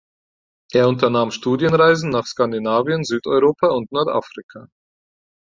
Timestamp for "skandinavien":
2.25-3.03